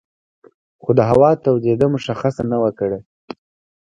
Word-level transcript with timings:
خو 0.81 0.89
د 0.97 0.99
هوا 1.09 1.29
تودېدو 1.43 1.87
مشخصه 1.95 2.43
نه 2.51 2.57
وه 2.61 2.71
کړې 2.79 2.99